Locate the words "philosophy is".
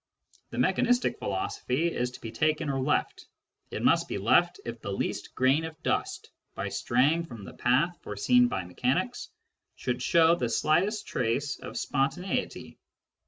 1.19-2.09